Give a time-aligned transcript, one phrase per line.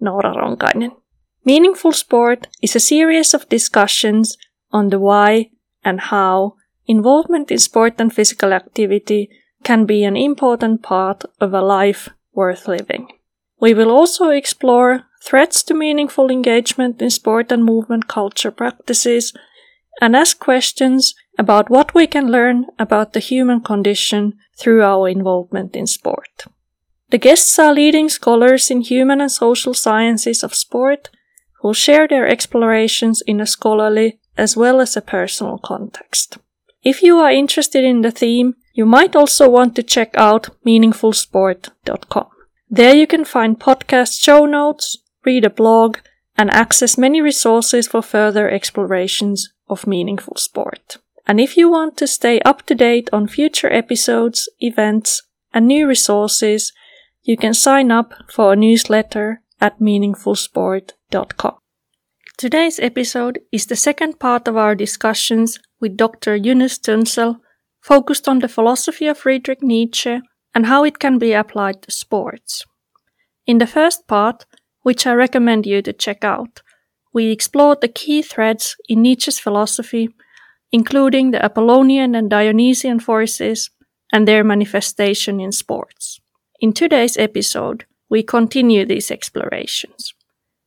[0.00, 0.92] Noora Ronkainen.
[1.44, 4.36] Meaningful Sport is a series of discussions
[4.72, 5.50] on the why
[5.84, 6.54] and how
[6.86, 9.28] involvement in sport and physical activity
[9.62, 13.08] can be an important part of a life worth living.
[13.60, 19.32] We will also explore threats to meaningful engagement in sport and movement culture practices
[20.00, 25.74] and ask questions about what we can learn about the human condition through our involvement
[25.74, 26.46] in sport.
[27.10, 31.08] The guests are leading scholars in human and social sciences of sport
[31.60, 36.38] who share their explorations in a scholarly as well as a personal context.
[36.82, 42.28] If you are interested in the theme, you might also want to check out meaningfulsport.com.
[42.68, 45.98] There you can find podcast show notes, read a blog,
[46.36, 50.98] and access many resources for further explorations of meaningful sport.
[51.26, 55.88] And if you want to stay up to date on future episodes, events, and new
[55.88, 56.72] resources,
[57.26, 61.56] you can sign up for a newsletter at meaningfulsport.com.
[62.38, 66.36] Today's episode is the second part of our discussions with Dr.
[66.36, 67.40] Yunus Tuncel,
[67.80, 70.20] focused on the philosophy of Friedrich Nietzsche
[70.54, 72.64] and how it can be applied to sports.
[73.44, 74.46] In the first part,
[74.82, 76.62] which I recommend you to check out,
[77.12, 80.10] we explored the key threads in Nietzsche's philosophy,
[80.70, 83.70] including the Apollonian and Dionysian forces
[84.12, 86.20] and their manifestation in sports.
[86.58, 90.14] In today's episode, we continue these explorations.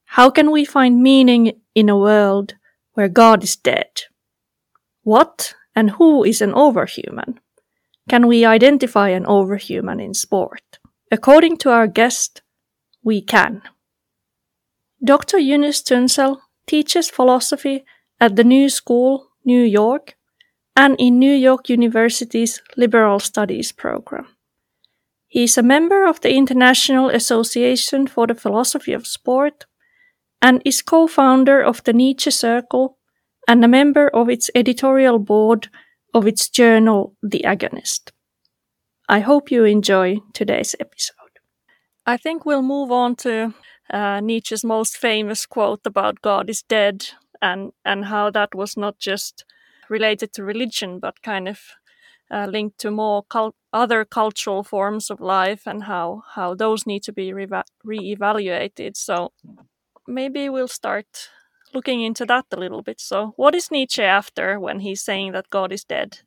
[0.05, 2.53] How can we find meaning in a world
[2.93, 4.03] where God is dead?
[5.01, 7.37] What and who is an overhuman?
[8.07, 10.77] Can we identify an overhuman in sport?
[11.11, 12.43] According to our guest,
[13.03, 13.63] we can.
[15.03, 15.39] Dr.
[15.39, 16.37] Yunus Tuncel
[16.67, 17.83] teaches philosophy
[18.19, 20.15] at the New School, New York,
[20.75, 24.27] and in New York University's Liberal Studies program.
[25.29, 29.67] He is a member of the International Association for the Philosophy of Sport
[30.41, 32.97] and is co founder of the Nietzsche Circle
[33.47, 35.69] and a member of its editorial board
[36.15, 38.11] of its journal, The Agonist.
[39.07, 41.15] I hope you enjoy today's episode.
[42.07, 43.53] I think we'll move on to
[43.91, 47.05] uh, Nietzsche's most famous quote about God is dead
[47.39, 49.45] and, and how that was not just
[49.89, 51.59] related to religion but kind of
[52.31, 57.03] uh, linked to more cult- other cultural forms of life and how how those need
[57.03, 57.47] to be re-
[57.85, 58.97] reevaluated.
[58.97, 59.31] So
[60.07, 61.29] maybe we'll start
[61.73, 62.99] looking into that a little bit.
[62.99, 66.19] So, what is Nietzsche after when he's saying that God is dead?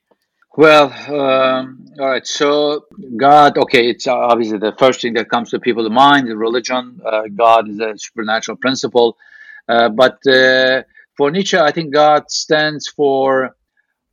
[0.54, 2.26] Well, um, all right.
[2.26, 2.84] So
[3.16, 6.28] God, okay, it's obviously the first thing that comes to people's mind.
[6.28, 9.16] Religion, uh, God is a supernatural principle,
[9.66, 10.82] uh, but uh,
[11.16, 13.56] for Nietzsche, I think God stands for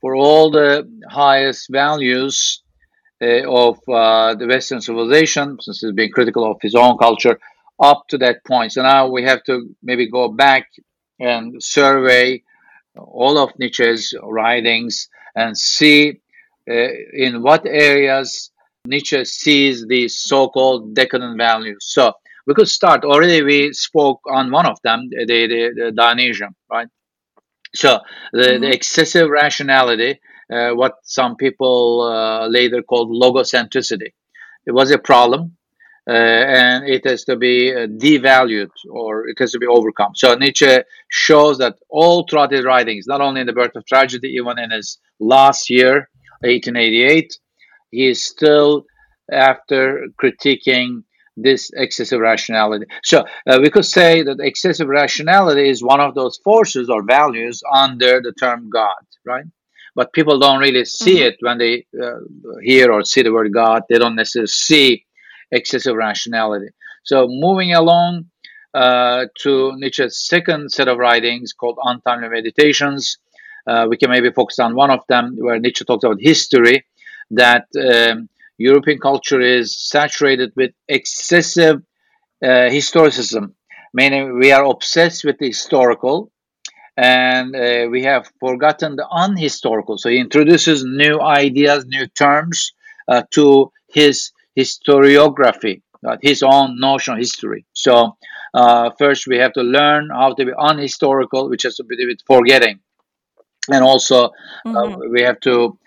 [0.02, 2.64] for all the highest values
[3.22, 7.40] uh, of uh, the Western civilization, since he's been critical of his own culture,
[7.82, 8.72] up to that point.
[8.74, 10.68] So now we have to maybe go back
[11.20, 12.44] and survey
[12.96, 16.22] all of Nietzsche's writings and see
[16.70, 18.52] uh, in what areas
[18.86, 21.86] Nietzsche sees these so-called decadent values.
[21.88, 22.14] So
[22.48, 23.04] we could start.
[23.04, 26.88] Already we spoke on one of them, the, the, the Dionysian, right?
[27.74, 28.00] So
[28.34, 28.62] the, mm-hmm.
[28.64, 30.20] the excessive rationality,
[30.52, 34.14] uh, what some people uh, later called logocentricity,
[34.66, 35.56] it was a problem.
[36.08, 40.16] Uh, and it has to be uh, devalued or it has to be overcome.
[40.16, 44.30] So Nietzsche shows that all throughout his writings, not only in The Birth of Tragedy,
[44.30, 46.10] even in his last year,
[46.42, 47.38] 1888,
[47.92, 48.86] he is still
[49.32, 51.04] after critiquing
[51.42, 52.86] this excessive rationality.
[53.04, 57.62] So uh, we could say that excessive rationality is one of those forces or values
[57.74, 59.46] under the term God, right?
[59.96, 61.28] But people don't really see mm-hmm.
[61.28, 62.20] it when they uh,
[62.62, 63.84] hear or see the word God.
[63.90, 65.06] They don't necessarily see
[65.52, 66.70] excessive rationality.
[67.04, 68.26] So moving along
[68.74, 73.18] uh, to Nietzsche's second set of writings called Untimely Meditations,
[73.68, 76.86] uh, we can maybe focus on one of them where Nietzsche talks about history,
[77.32, 81.78] that um, European culture is saturated with excessive
[82.44, 83.54] uh, historicism,
[83.94, 86.32] meaning we are obsessed with the historical
[86.98, 89.98] and uh, we have forgotten the unhistorical.
[90.00, 92.74] So he introduces new ideas, new terms
[93.08, 97.66] uh, to his historiography, uh, his own notion of history.
[97.74, 98.18] So
[98.64, 102.22] Uh, first, we have to learn how to be unhistorical, which has to do with
[102.34, 102.78] forgetting,
[103.74, 104.30] and also uh,
[104.66, 105.12] Mm-hmm.
[105.14, 105.78] we have to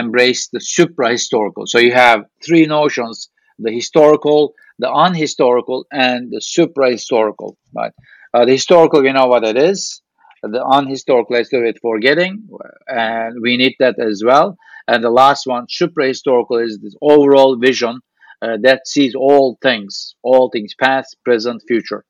[0.00, 1.66] embrace the supra-historical.
[1.66, 7.56] So you have three notions: the historical, the unhistorical, and the supra-historical.
[7.74, 7.92] Right?
[8.32, 10.00] Uh, the historical, you know what it is.
[10.42, 12.46] The unhistorical to do with forgetting,
[12.86, 14.56] and we need that as well.
[14.86, 18.00] And the last one, supra-historical, is this overall vision
[18.42, 22.04] uh, that sees all things, all things past, present, future.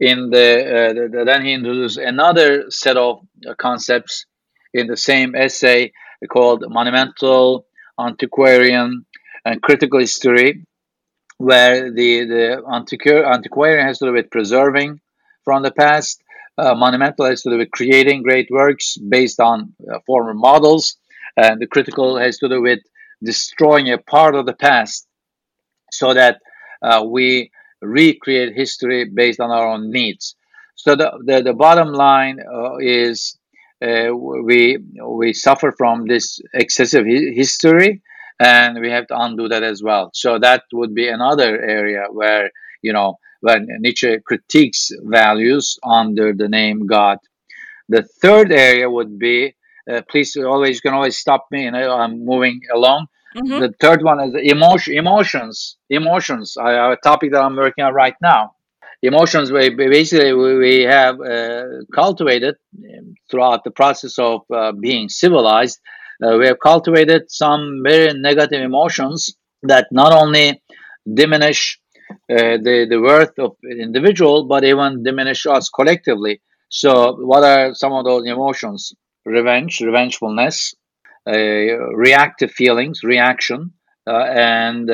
[0.00, 4.24] In the, uh, the, the- then he introduced another set of uh, concepts
[4.72, 5.92] in the same essay
[6.30, 7.66] called Monumental,
[7.98, 9.04] Antiquarian,
[9.44, 10.66] and Critical History,
[11.38, 15.00] where the the antiqu- antiquarian has to do with preserving
[15.44, 16.22] from the past.
[16.56, 20.96] Uh, monumental has to do with creating great works based on uh, former models,
[21.36, 22.78] and the critical has to do with
[23.22, 25.06] destroying a part of the past
[25.90, 26.40] so that
[26.82, 27.50] uh, we
[27.82, 30.36] recreate history based on our own needs.
[30.76, 33.36] So the the, the bottom line uh, is
[34.12, 38.02] we we suffer from this excessive hi- history,
[38.38, 40.10] and we have to undo that as well.
[40.14, 42.50] So that would be another area where
[42.82, 47.18] you know when Nietzsche critiques values under the name God.
[47.88, 49.54] The third area would be
[49.90, 51.64] uh, please always you can always stop me.
[51.64, 53.06] You know I'm moving along
[53.36, 53.60] Mm-hmm.
[53.62, 55.76] the third one is emotion, emotions.
[55.90, 58.54] Emotions are a topic that I'm working on right now.
[59.10, 61.64] Emotions, we basically we have uh,
[61.94, 65.78] cultivated um, throughout the process of uh, being civilized.
[66.24, 70.62] Uh, we have cultivated some very negative emotions that not only
[71.20, 71.78] diminish
[72.10, 73.52] uh, the the worth of
[73.86, 76.40] individual, but even diminish us collectively.
[76.70, 76.90] So,
[77.30, 78.94] what are some of those emotions?
[79.26, 80.74] Revenge, revengefulness,
[81.28, 81.32] uh,
[82.06, 83.72] reactive feelings, reaction,
[84.06, 84.88] uh, and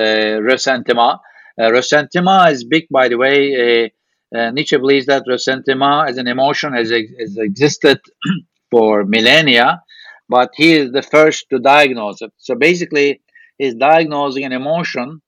[0.51, 1.21] resentment
[1.59, 3.93] ressentiment is big, by the way.
[4.35, 8.01] Uh, uh, Nietzsche believes that resentment as an emotion has, has existed
[8.71, 9.83] for millennia,
[10.29, 12.33] but he is the first to diagnose it.
[12.39, 13.21] So basically,
[13.59, 15.21] he's diagnosing an emotion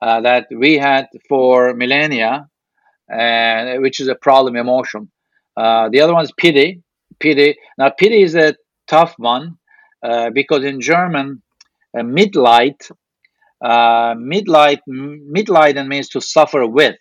[0.00, 2.48] uh, that we had for millennia,
[3.08, 5.10] and which is a problem emotion.
[5.56, 6.82] Uh, the other one is pity.
[7.18, 7.56] Pity.
[7.78, 8.54] Now, pity is a
[8.86, 9.56] tough one
[10.02, 11.42] uh, because in German,
[11.96, 12.90] uh, midlight,
[13.64, 16.96] uh, Mitleid, Mitleiden means to suffer with.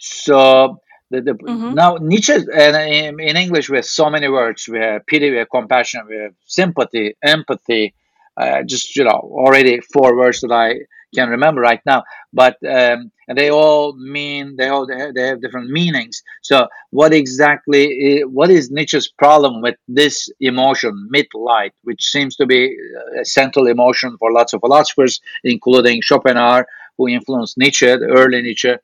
[0.00, 0.80] So
[1.10, 1.74] the, the Mm-hmm.
[1.82, 4.68] now Nietzsche and in, in English we have so many words.
[4.68, 7.94] We have pity, we have compassion, we have sympathy, empathy.
[8.36, 10.80] Uh, just you know, already four words that I
[11.14, 12.04] can remember right now.
[12.32, 16.22] But um, and they all mean they all they have, they have different meanings.
[16.42, 22.46] So what exactly i- what is Nietzsche's problem with this emotion, mitleid, which seems to
[22.46, 22.76] be
[23.20, 26.66] a central emotion for lots of philosophers, including Schopenhauer,
[26.98, 28.74] who influenced Nietzsche, the early Nietzsche.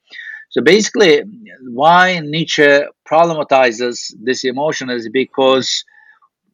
[0.50, 1.22] So basically,
[1.62, 5.84] why Nietzsche problematizes this emotion is because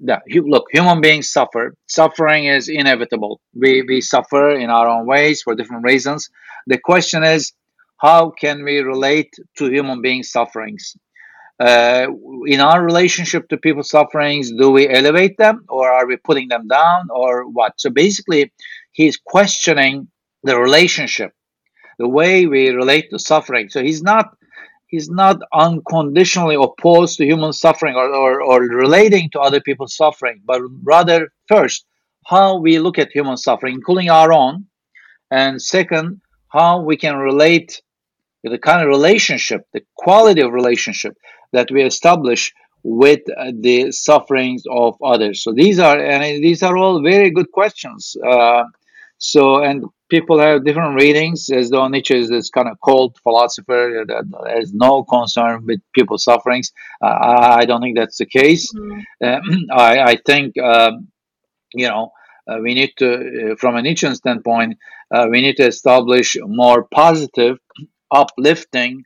[0.04, 1.74] yeah, look, human beings suffer.
[1.86, 3.40] Suffering is inevitable.
[3.54, 6.28] We we suffer in our own ways for different reasons.
[6.66, 7.52] The question is,
[7.98, 10.96] how can we relate to human beings' sufferings?
[11.60, 12.08] Uh,
[12.46, 16.66] in our relationship to people's sufferings, do we elevate them or are we putting them
[16.66, 17.74] down or what?
[17.76, 18.52] So basically,
[18.90, 20.08] he's questioning
[20.42, 21.30] the relationship
[21.98, 23.68] the way we relate to suffering.
[23.68, 24.36] So he's not
[24.86, 30.42] he's not unconditionally opposed to human suffering or, or, or relating to other people's suffering,
[30.44, 31.86] but rather first
[32.26, 34.66] how we look at human suffering, including our own,
[35.30, 37.80] and second how we can relate
[38.44, 41.16] the kind of relationship, the quality of relationship
[41.52, 42.52] that we establish
[42.82, 45.42] with uh, the sufferings of others.
[45.42, 48.16] So these are and these are all very good questions.
[48.26, 48.64] Uh,
[49.18, 49.84] so and
[50.16, 54.24] people have different readings, as though Nietzsche is this kind of cold philosopher that
[54.56, 56.72] has no concern with people's sufferings.
[57.02, 58.64] Uh, I don't think that's the case.
[58.72, 59.70] Mm-hmm.
[59.74, 60.58] Uh, I, I think.
[60.58, 61.08] Um,
[61.74, 62.12] you know,
[62.48, 64.78] uh, we need to, uh, from a Nietzschean standpoint,
[65.14, 67.58] uh, we need to establish more positive,
[68.10, 69.04] uplifting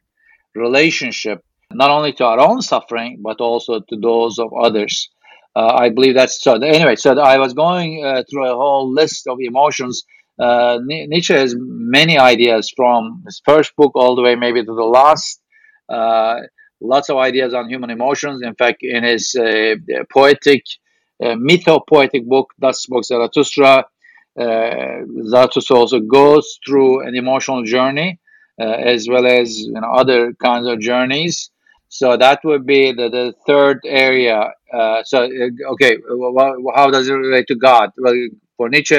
[0.55, 5.11] relationship, not only to our own suffering, but also to those of others.
[5.55, 6.55] Uh, I believe that's so.
[6.55, 10.05] Anyway, so I was going uh, through a whole list of emotions.
[10.39, 14.85] Uh, Nietzsche has many ideas from his first book all the way maybe to the
[14.85, 15.41] last.
[15.89, 16.37] Uh,
[16.81, 18.43] lots of ideas on human emotions.
[18.43, 19.77] In fact, in his uh,
[20.13, 20.63] poetic,
[21.23, 23.87] uh, mytho-poetic book, Thus Spoke Zarathustra,
[24.39, 28.21] uh, Zarathustra also goes through an emotional journey
[28.61, 31.51] uh, as well as you know, other kinds of journeys.
[31.89, 34.53] So that would be the, the third area.
[34.73, 35.29] Uh, so,
[35.73, 37.91] okay, wh- how does it relate to God?
[37.97, 38.15] Well,
[38.57, 38.97] for Nietzsche,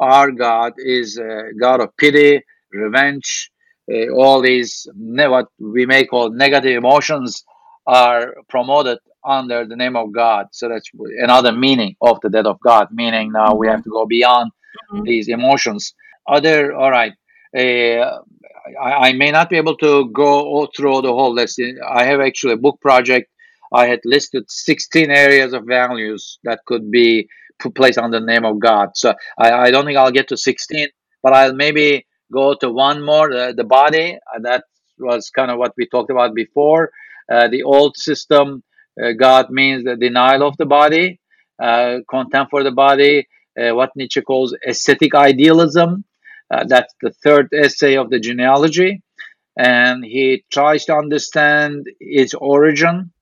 [0.00, 3.50] our God is a God of pity, revenge,
[3.92, 7.44] uh, all these what we may call negative emotions
[7.86, 10.46] are promoted under the name of God.
[10.52, 14.06] So that's another meaning of the death of God, meaning now we have to go
[14.06, 14.52] beyond
[14.92, 15.04] mm-hmm.
[15.04, 15.94] these emotions.
[16.26, 17.12] Other, all right,
[17.56, 18.20] uh,
[18.80, 21.60] I, I, may not be able to go all through the whole list.
[21.88, 23.30] I have actually a book project.
[23.72, 27.28] I had listed 16 areas of values that could be
[27.58, 28.90] put on the name of God.
[28.94, 30.88] So I, I don't think I'll get to 16,
[31.22, 34.18] but I'll maybe go to one more, the, the body.
[34.42, 34.64] that
[34.98, 36.90] was kind of what we talked about before.
[37.30, 38.62] Uh, the old system,
[39.02, 41.20] uh, God means the denial of the body,
[41.62, 46.04] uh, contempt for the body, uh, what Nietzsche calls ascetic idealism.
[46.50, 49.02] Uh, that's the third essay of the genealogy.
[49.56, 53.12] And he tries to understand its origin,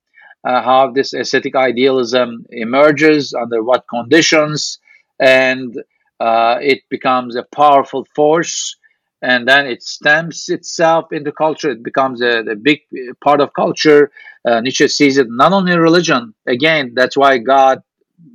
[0.46, 4.78] uh, how this ascetic idealism emerges, under what conditions,
[5.18, 5.76] and
[6.20, 8.76] it becomes a powerful force
[9.22, 11.70] and then it stamps itself into culture.
[11.70, 12.80] It becomes a, a big
[13.24, 14.10] part of culture.
[14.44, 16.34] Uh, Nietzsche sees it not only in religion.
[16.46, 17.82] Again, that's why God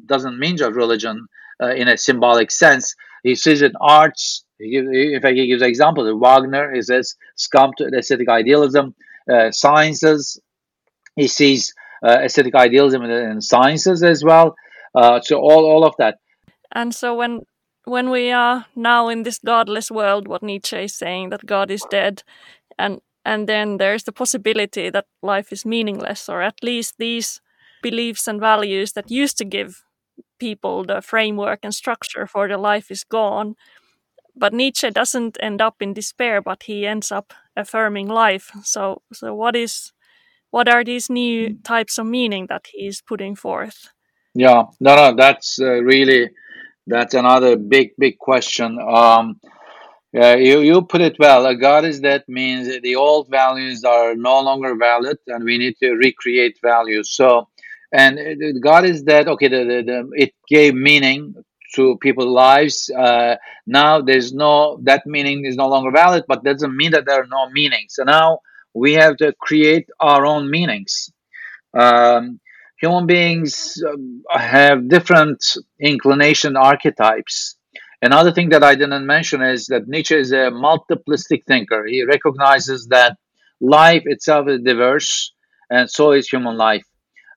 [0.05, 1.27] doesn't mean just religion
[1.61, 2.95] uh, in a symbolic sense.
[3.23, 4.43] He sees it in arts.
[4.57, 6.11] He, in fact, he gives examples.
[6.19, 7.15] Wagner, he says,
[7.53, 8.95] to ascetic idealism.
[9.31, 10.39] Uh, sciences,
[11.15, 14.55] he sees uh, ascetic idealism in, in, sciences as well.
[14.95, 16.17] Uh, so all, all of that.
[16.73, 17.41] And so when
[17.85, 21.85] when we are now in this godless world, what Nietzsche is saying that God is
[21.89, 22.23] dead,
[22.77, 27.41] and and then there's the possibility that life is meaningless, or at least these
[27.81, 29.83] beliefs and values that used to give
[30.39, 33.55] people the framework and structure for the life is gone.
[34.35, 38.51] But Nietzsche doesn't end up in despair, but he ends up affirming life.
[38.63, 39.91] So, so what is,
[40.51, 41.61] what are these new hmm.
[41.63, 43.89] types of meaning that he's putting forth?
[44.33, 46.29] Yeah, no, no, that's uh, really
[46.87, 48.79] that's another big, big question.
[48.79, 49.39] Um,
[50.13, 51.45] yeah, you, you put it well.
[51.45, 55.77] A God is dead means the old values are no longer valid, and we need
[55.77, 57.11] to recreate values.
[57.11, 57.47] So,
[57.93, 58.19] and
[58.61, 59.27] God is dead.
[59.27, 61.35] Okay, the, the, the, it gave meaning
[61.75, 62.89] to people's lives.
[62.89, 67.21] Uh, now there's no that meaning is no longer valid, but doesn't mean that there
[67.21, 67.95] are no meanings.
[67.95, 68.39] So now
[68.73, 71.11] we have to create our own meanings.
[71.77, 72.39] Um,
[72.79, 75.43] human beings um, have different
[75.79, 77.55] inclination archetypes.
[78.01, 81.85] Another thing that I didn't mention is that Nietzsche is a multiplistic thinker.
[81.85, 83.17] He recognizes that
[83.59, 85.33] life itself is diverse,
[85.69, 86.83] and so is human life.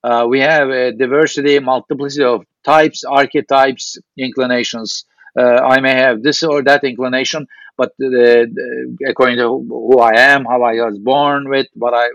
[0.03, 5.05] Uh, we have a diversity, multiplicity of types, archetypes, inclinations.
[5.39, 8.49] Uh, I may have this or that inclination, but the,
[9.09, 12.09] according to who I am, how I was born with, what I,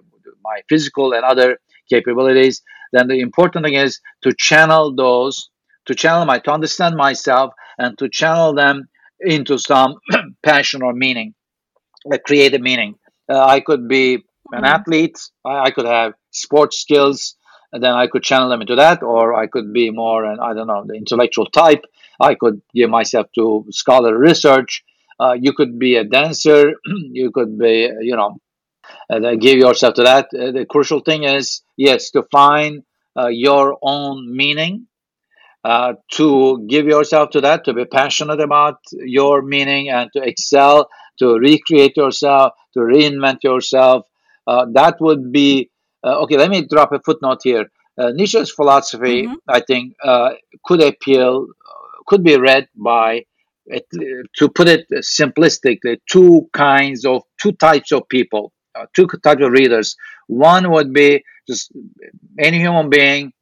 [0.44, 1.60] my physical and other
[1.90, 2.62] capabilities,
[2.94, 5.50] then the important thing is to channel those,
[5.86, 8.88] to channel my, to understand myself and to channel them
[9.20, 9.96] into some
[10.44, 11.34] passion or meaning,
[12.12, 12.96] uh, create a meaning.
[13.30, 14.22] Uh, I could be an
[14.54, 14.66] mm-hmm.
[14.66, 17.36] athlete, I, I, could have sports skills,
[17.72, 20.68] then I could channel them into that, or I could be more, and I don't
[20.68, 21.86] know, the intellectual type.
[22.20, 24.84] I could give myself to scholar research.
[25.20, 26.74] Uh, you could be a dancer.
[26.86, 28.40] you could be, you know,
[29.40, 30.28] give yourself to that.
[30.34, 32.84] Uh, the crucial thing is, yes, to find
[33.18, 34.88] uh, your own meaning,
[35.64, 40.90] uh, to give yourself to that, to be passionate about your meaning and to excel,
[41.20, 44.06] to recreate yourself, to reinvent yourself.
[44.48, 45.70] Uh, that would be
[46.04, 46.38] uh, okay.
[46.38, 47.66] Let me drop a footnote here.
[47.98, 49.34] Nietzsche's philosophy, mm-hmm.
[49.50, 49.94] I think,
[50.64, 51.48] could appeal,
[52.08, 53.26] could be read by
[54.38, 59.52] to put it simplistically, two kinds of two types of people uh, two types of
[59.52, 59.96] readers.
[60.28, 61.72] One would be just
[62.40, 63.34] any human being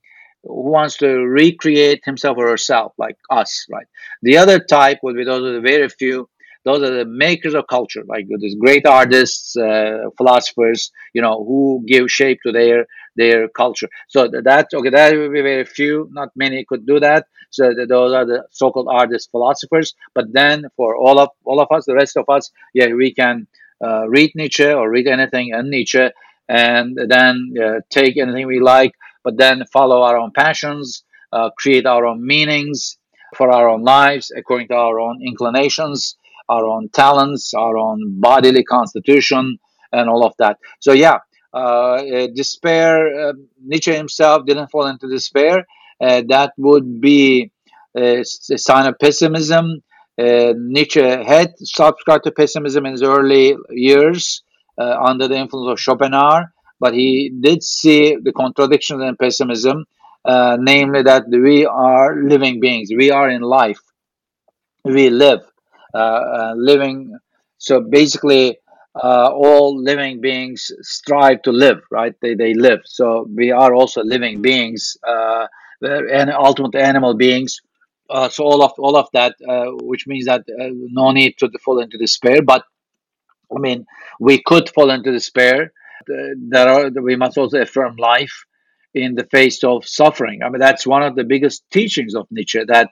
[0.43, 3.87] who wants to recreate himself or herself, like us, right?
[4.21, 6.29] The other type would be those are the very few.
[6.65, 11.83] Those are the makers of culture, like these great artists, uh, philosophers, you know, who
[11.87, 12.85] give shape to their
[13.15, 13.89] their culture.
[14.09, 16.09] So that okay, that would be very few.
[16.11, 17.27] Not many could do that.
[17.49, 19.95] So those are the so-called artists, philosophers.
[20.13, 23.47] But then for all of all of us, the rest of us, yeah, we can
[23.83, 26.09] uh, read Nietzsche or read anything in Nietzsche,
[26.49, 31.85] and then uh, take anything we like, but then follow our own passions, uh, create
[31.85, 32.97] our own meanings
[33.35, 36.15] for our own lives according to our own inclinations,
[36.49, 39.57] our own talents, our own bodily constitution,
[39.91, 40.57] and all of that.
[40.79, 41.19] So, yeah,
[41.53, 45.65] uh, despair, uh, Nietzsche himself didn't fall into despair.
[45.99, 47.51] Uh, that would be
[47.95, 49.81] a sign of pessimism
[50.19, 54.41] uh, Nietzsche had subscribed to pessimism in his early years
[54.79, 59.85] uh, under the influence of Schopenhauer, but he did see the contradictions in pessimism,
[60.25, 63.79] uh, namely that we are living beings, we are in life,
[64.83, 65.56] we live, uh, uh,
[65.93, 67.17] living.
[67.59, 68.57] So basically,
[69.03, 72.13] uh, all living beings strive to live, right?
[72.21, 72.79] They, they live.
[72.85, 75.47] So we are also living beings, uh,
[75.81, 77.61] and ultimate animal beings.
[78.09, 81.49] Uh, so all of all of that, uh, which means that uh, no need to
[81.63, 82.41] fall into despair.
[82.41, 82.63] But
[83.55, 83.85] I mean,
[84.19, 85.73] we could fall into despair.
[86.07, 88.45] There are we must also affirm life
[88.93, 90.41] in the face of suffering.
[90.41, 92.63] I mean, that's one of the biggest teachings of Nietzsche.
[92.65, 92.89] That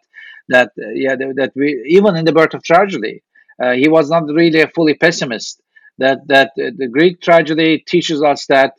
[0.50, 3.24] that yeah that we even in the birth of tragedy,
[3.62, 5.62] uh, he was not really a fully pessimist
[5.98, 8.72] that that the Greek tragedy teaches us that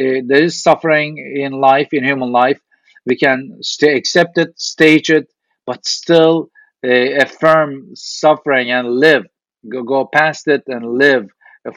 [0.00, 2.58] uh, there is suffering in life, in human life.
[3.04, 5.26] We can stay, accept it, stage it,
[5.66, 6.50] but still
[6.84, 6.88] uh,
[7.24, 9.24] affirm suffering and live.
[9.68, 11.28] Go, go past it and live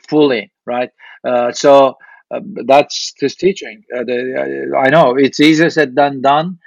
[0.07, 0.89] fully, right?
[1.27, 1.95] Uh, so
[2.31, 3.83] uh, that's his teaching.
[3.95, 6.59] Uh, the, I know it's easier said than done.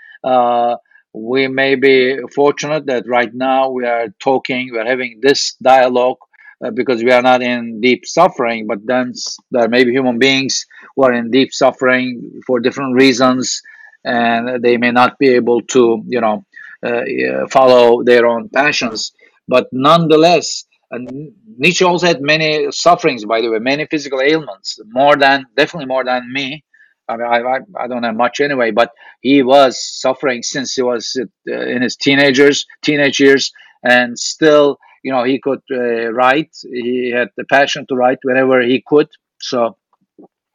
[1.20, 6.18] We may be fortunate that right now we are talking, we're having this dialogue
[6.64, 8.66] uh, because we are not in deep suffering.
[8.66, 9.12] But then
[9.50, 13.62] there may be human beings who are in deep suffering for different reasons,
[14.04, 16.44] and they may not be able to, you know,
[16.86, 17.02] uh,
[17.50, 19.12] follow their own passions.
[19.48, 25.16] But nonetheless, and Nietzsche also had many sufferings, by the way, many physical ailments, more
[25.16, 26.64] than definitely more than me.
[27.08, 30.82] I mean, I, I, I don't know much anyway, but he was suffering since he
[30.82, 36.50] was uh, in his teenagers, teenage years, and still you know he could uh, write.
[36.62, 39.08] He had the passion to write whenever he could.
[39.40, 39.76] So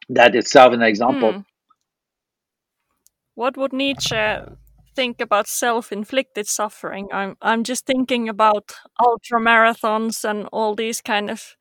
[0.08, 1.32] that itself an example.
[1.32, 1.40] Hmm.
[3.34, 4.36] what would nietzsche
[4.94, 7.08] think about self-inflicted suffering?
[7.12, 11.56] I'm i'm just thinking about ultra marathons and all these kind of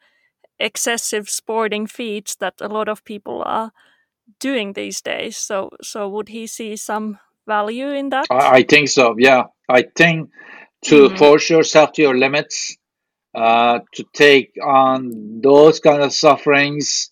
[0.59, 3.71] excessive sporting feats that a lot of people are
[4.39, 8.89] doing these days so so would he see some value in that i, I think
[8.89, 10.29] so yeah i think
[10.83, 11.17] to mm.
[11.17, 12.77] force yourself to your limits,
[13.35, 17.11] uh, to take on those kind of sufferings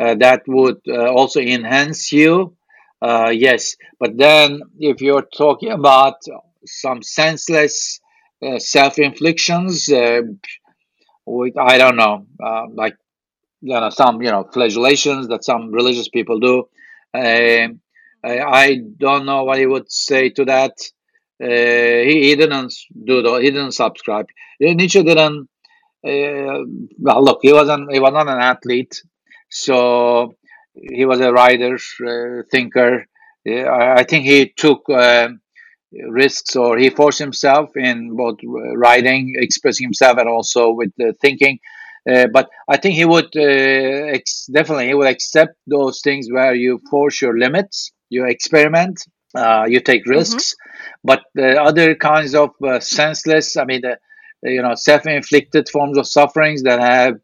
[0.00, 2.56] uh, that would uh, also enhance you.
[3.02, 6.16] Uh, yes, but then if you're talking about
[6.66, 8.00] some senseless
[8.42, 10.22] uh, self-inflictions, uh,
[11.26, 12.26] with I don't know,
[12.74, 12.96] like
[13.60, 16.68] you know some you know flagellations that some religious people do.
[17.14, 17.70] I,
[18.22, 20.72] I don't know what he would say to that.
[21.42, 24.26] Uh, he, he didn't do the, he didn't subscribe.
[24.60, 25.48] Nietzsche didn't.
[26.06, 26.64] Uh,
[26.98, 27.90] well, look, he wasn't.
[27.92, 29.02] He was not an athlete,
[29.48, 30.34] so
[30.74, 33.06] he was a writer, uh, thinker.
[33.46, 34.86] I, I, think he took
[36.08, 38.38] risks or he forced himself in both
[38.76, 41.58] writing, expressing himself, and also with the thinking.
[42.08, 46.54] Uh, but I think he would uh, ex- definitely he would accept those things where
[46.54, 50.18] you force your limits, you experiment, uh, you take mm-hmm.
[50.18, 50.54] risks.
[50.54, 50.86] Mm-hmm.
[51.04, 53.82] But the other kinds of uh, senseless, I mean,
[54.42, 57.20] you know, self-inflicted forms of sufferings that have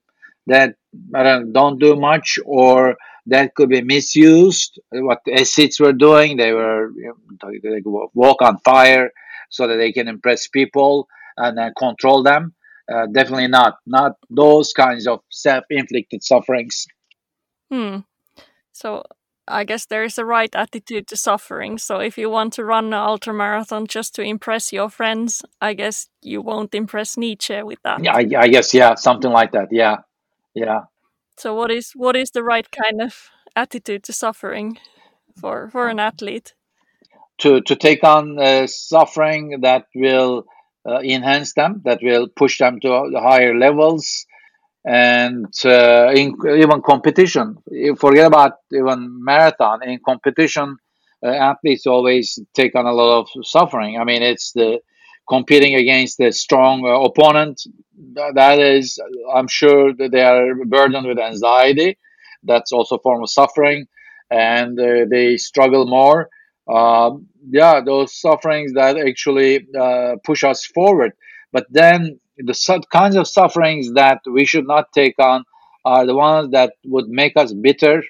[0.46, 0.74] that
[1.10, 4.78] don't, don't do much or that could be misused.
[4.90, 9.10] What the ascetics were doing, they were you know, they walk on fire
[9.50, 12.54] so that they can impress people and then control them.
[12.92, 16.87] Uh, definitely not, not those kinds of self-inflicted sufferings.
[17.70, 17.99] Hmm.
[18.72, 19.03] So
[19.49, 21.79] I guess there is a right attitude to suffering.
[21.79, 25.75] So if you want to run an ultra marathon just to impress your friends, I
[25.75, 28.03] guess you won't impress Nietzsche with that.
[28.03, 29.68] Yeah, I, I guess yeah, something like that.
[29.70, 29.99] Yeah,
[30.55, 30.83] yeah.
[31.37, 34.79] So what is what is the right kind of attitude to suffering
[35.40, 36.55] for for an athlete?
[37.38, 40.44] To to take on uh, suffering that will
[40.88, 44.27] uh, enhance them, that will push them to higher levels,
[44.85, 47.57] and uh, in even competition.
[47.99, 49.83] Forget about even marathon.
[49.83, 50.77] In competition
[51.25, 53.99] uh, athletes always take on a lot of suffering.
[53.99, 54.81] I mean it's the
[55.29, 57.61] competing against the strong uh, opponent.
[58.35, 58.99] That is
[59.35, 61.99] i'm sure that they are burdened with anxiety.
[62.44, 63.87] That's also a form of suffering.
[64.31, 66.29] And uh, they struggle more
[66.68, 71.12] um, yeah those sufferings that actually uh, push us forward
[71.52, 75.44] but then the kinds of sufferings that we should not take on
[75.85, 78.02] are the ones that would make us bitter,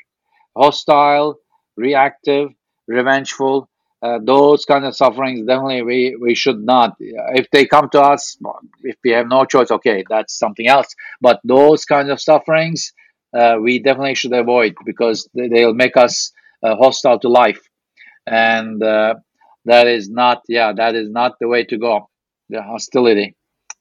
[0.56, 1.36] hostile,
[1.76, 2.48] reactive,
[2.88, 3.68] revengeful.
[4.02, 6.96] Uh, those kind of sufferings definitely we, we should not.
[7.00, 8.36] If they come to us,
[8.82, 10.88] if we have no choice, okay, that's something else.
[11.20, 12.92] But those kinds of sufferings
[13.36, 17.60] uh, we definitely should avoid because they, will make us uh, hostile to life,
[18.26, 19.14] and uh,
[19.64, 22.08] that is not yeah that is not the way to go.
[22.48, 23.34] The hostility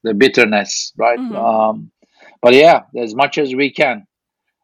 [0.03, 1.19] the bitterness, right?
[1.19, 1.35] Mm-hmm.
[1.35, 1.91] Um,
[2.41, 4.05] but yeah, as much as we can.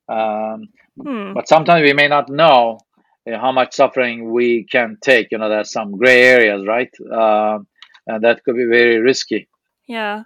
[0.08, 0.68] Um,
[1.02, 1.34] hmm.
[1.34, 2.80] But sometimes we may not know
[3.26, 5.28] know, how much suffering we can take.
[5.32, 6.90] You know, there's some gray areas, right?
[7.12, 7.60] Uh,
[8.08, 9.48] and that could be very risky.
[9.88, 10.24] Yeah.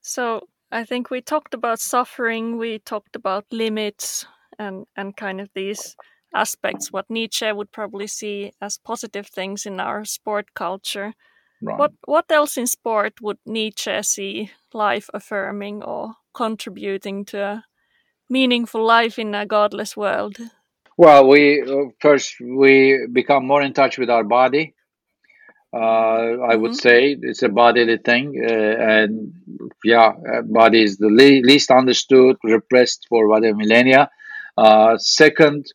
[0.00, 4.26] So I think we talked about suffering, we talked about limits
[4.58, 5.96] and, and kind of these
[6.36, 11.14] aspects, what Nietzsche would probably see as positive things in our sport culture.
[11.62, 11.78] Right.
[11.78, 17.64] What what else in sport would Nietzsche see life affirming or contributing to a
[18.28, 20.36] meaningful life in a godless world?
[20.98, 21.64] Well, we
[22.00, 24.74] first we become more in touch with our body.
[25.72, 26.62] Uh, I mm-hmm.
[26.62, 29.32] would say it's a bodily thing, uh, and
[29.84, 34.08] yeah, uh, body is the le- least understood, repressed for whatever millennia.
[34.56, 35.66] Uh, second,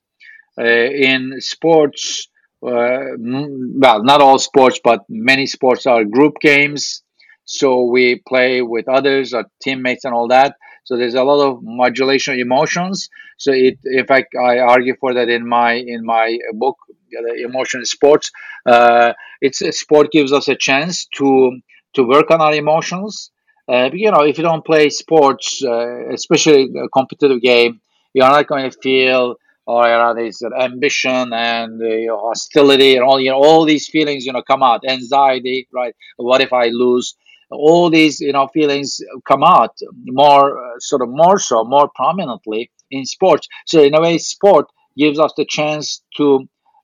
[0.57, 2.27] in sports,
[2.65, 7.03] uh, well, not all sports, but many sports are group games.
[7.45, 10.55] So we play with others, our teammates, and all that.
[10.83, 13.09] So there's a lot of modulation emotions.
[13.37, 16.77] So it, in fact, I argue for that in my in my book,
[17.11, 18.31] the emotion sports.
[18.65, 21.59] Uh, it's a sport gives us a chance to
[21.95, 23.31] to work on our emotions.
[23.67, 27.79] Uh, you know, if you don't play sports, uh, especially a competitive game,
[28.13, 29.35] you're not going to feel
[29.71, 34.25] or you know, there's ambition and uh, hostility and all you know all these feelings
[34.25, 34.81] you know come out.
[34.95, 35.95] Anxiety right?
[36.17, 37.15] What if i lose?
[37.51, 38.99] All these you know feelings
[39.31, 39.73] come out
[40.23, 43.47] more uh, sort of more so more prominently in sports.
[43.65, 44.65] So in a way sport
[44.97, 46.25] gives us the chance to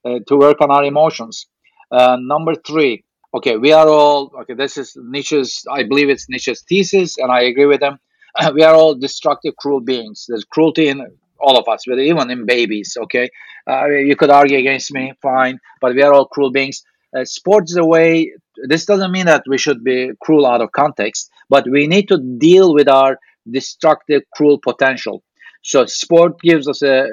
[0.06, 1.47] uh, to work on our emotions.
[1.91, 3.04] Uh, number three.
[3.38, 7.41] Okay we are all okay this is nietzsche's i believe it's nietzsche's thesis and i
[7.52, 7.95] agree with him.
[8.58, 10.26] We are all destructive cruel beings.
[10.30, 10.97] There's cruelty in
[11.39, 12.97] all of us, but even in babies.
[13.04, 13.30] Okay,
[13.69, 16.84] uh, you could argue against me, fine, but we are all cruel beings.
[17.15, 18.32] Uh, sports a way.
[18.67, 22.17] This doesn't mean that we should be cruel out of context, but we need to
[22.38, 23.17] deal with our
[23.50, 25.23] destructive, cruel potential.
[25.63, 27.08] So sport gives us a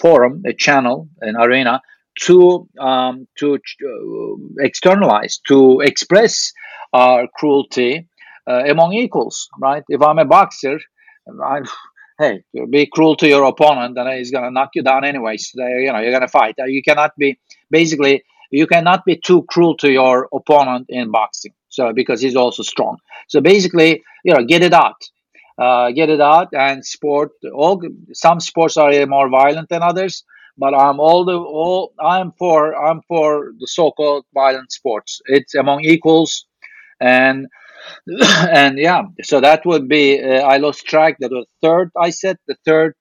[0.00, 1.80] forum, a channel, an arena
[2.22, 6.52] to um, to uh, externalize, to express
[6.92, 8.08] our cruelty
[8.48, 9.48] uh, among equals.
[9.60, 9.84] Right?
[9.88, 10.78] If I'm a boxer,
[11.42, 11.60] I,
[12.18, 15.52] hey, be cruel to your opponent, and he's gonna knock you down anyways.
[15.54, 16.54] You know, you're gonna fight.
[16.58, 17.38] You cannot be
[17.70, 21.52] basically you cannot be too cruel to your opponent in boxing.
[21.68, 22.98] So because he's also strong.
[23.28, 24.96] So basically, you know, get it out.
[25.58, 27.80] Uh, get it out and sport all
[28.12, 30.22] some sports are more violent than others
[30.58, 35.82] but i'm all the all i'm for i'm for the so-called violent sports it's among
[35.82, 36.44] equals
[37.00, 37.46] and
[38.50, 41.16] and yeah, so that would be uh, I lost track.
[41.20, 41.90] That was third.
[42.00, 42.94] I said the third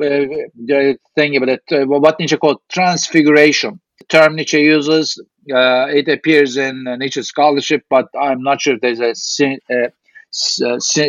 [0.00, 1.62] uh, uh, thing about it.
[1.70, 3.80] Uh, what Nietzsche called transfiguration.
[3.98, 5.20] The term Nietzsche uses.
[5.52, 9.14] Uh, it appears in Nietzsche scholarship, but I'm not sure if there's a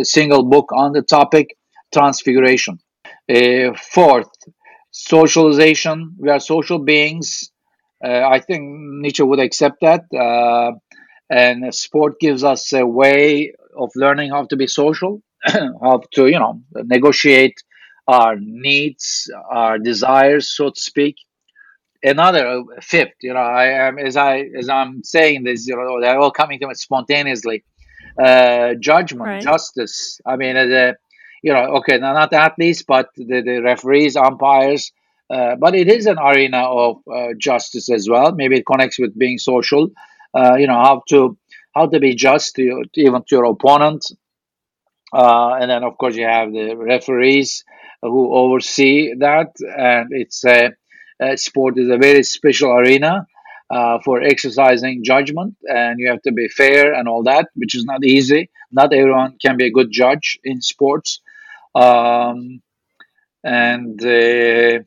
[0.04, 1.58] single book on the topic.
[1.94, 2.80] Transfiguration.
[3.94, 4.30] fourth,
[4.92, 6.16] socialization.
[6.20, 7.50] We are social beings.
[8.04, 8.64] I think
[9.02, 10.02] Nietzsche would accept that
[11.30, 16.40] and sport gives us a way of learning how to be social how to you
[16.40, 17.56] know negotiate
[18.08, 21.16] our needs our desires so to speak.
[22.04, 26.00] Another uh, fifth you know i am as i as i'm saying this you know
[26.00, 27.64] they're all coming to me spontaneously.
[28.24, 29.42] Uh, judgment right.
[29.42, 30.22] justice.
[30.26, 30.96] I mean the
[31.44, 34.92] you know okay not athletes but the, the referees umpires.
[35.28, 38.32] Uh, but it is an arena of uh, justice as well.
[38.34, 39.90] Maybe it connects with being social
[40.36, 41.38] uh, you know how to
[41.74, 44.06] how to be just to, your, even to your opponent.
[45.14, 47.64] Uh, and then of course you have the referees
[48.02, 50.72] who oversee that, and it's a,
[51.22, 53.26] a sport is a very special arena.
[53.68, 57.84] Uh, for exercising judgment, and you have to be fair and all that, which is
[57.84, 58.48] not easy.
[58.72, 61.20] Not everyone can be a good judge in sports.
[61.74, 62.62] Um,
[63.44, 64.80] and uh,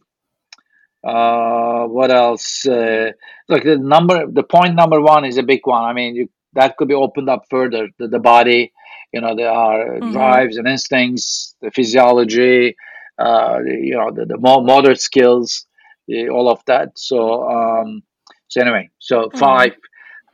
[1.09, 2.67] uh, what else?
[2.67, 3.13] Uh,
[3.49, 5.85] look, the number, the point number one is a big one.
[5.85, 7.89] I mean, you, that could be opened up further.
[7.99, 8.73] The, the body,
[9.13, 10.13] you know, there are mm-hmm.
[10.13, 12.77] drives and instincts, the physiology,
[13.19, 15.67] uh, you know, the, the motor skills,
[16.31, 16.99] all of that.
[16.99, 18.03] So, um,
[18.49, 19.39] so anyway, so mm-hmm.
[19.39, 19.75] five,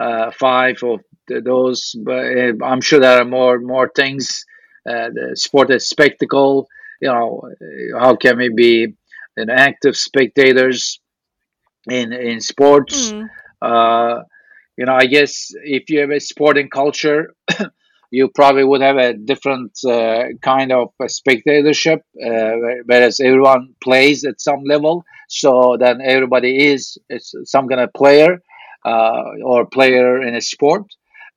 [0.00, 1.94] uh, five of those.
[2.04, 4.44] But uh, I'm sure there are more more things.
[4.88, 6.68] Uh, the sport is spectacle.
[7.00, 7.50] You know,
[7.98, 8.94] how can we be
[9.36, 11.00] an active spectators
[11.88, 13.12] in in sports.
[13.12, 13.28] Mm.
[13.60, 14.22] Uh,
[14.76, 17.34] you know, I guess if you have a sporting culture,
[18.10, 22.52] you probably would have a different uh, kind of spectatorship, uh,
[22.86, 25.04] whereas everyone plays at some level.
[25.28, 26.98] So then everybody is
[27.44, 28.42] some kind of player
[28.84, 30.84] uh, or player in a sport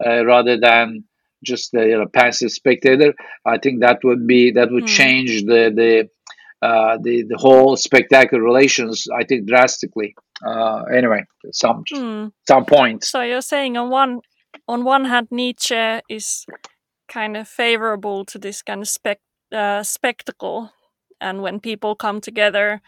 [0.06, 1.04] uh, rather than
[1.44, 3.14] just a you know, passive spectator.
[3.46, 4.98] I think that would be that would mm.
[5.00, 6.10] change the the
[6.62, 10.16] uh, the the whole spectacular relations, I think, drastically.
[10.46, 12.32] Uh, anyway, some mm.
[12.48, 13.10] some points.
[13.10, 14.22] So you're saying on one
[14.68, 16.46] on one hand, Nietzsche is
[17.08, 19.20] kind of favorable to this kind of spec
[19.52, 20.72] uh, spectacle
[21.22, 22.82] and when people come together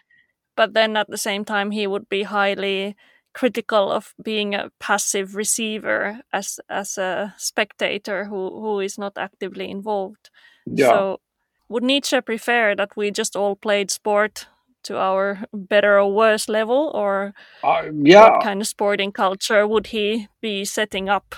[0.55, 2.95] but then at the same time he would be highly
[3.33, 9.69] critical of being a passive receiver as as a spectator who who is not actively
[9.69, 10.29] involved
[10.65, 10.89] Yeah.
[10.89, 11.21] so
[11.69, 14.47] would nietzsche prefer that we just all played sport
[14.83, 18.29] to our better or worse level or Uh, yeah.
[18.29, 21.35] what kind of sporting culture would he be setting up